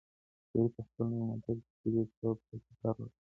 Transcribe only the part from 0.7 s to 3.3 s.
په خپل نوي موټر کې کلي ته په چکر لاړ.